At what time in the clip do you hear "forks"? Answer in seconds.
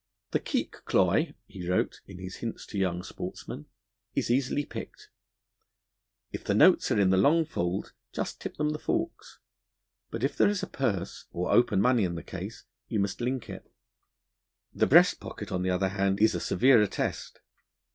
8.79-9.37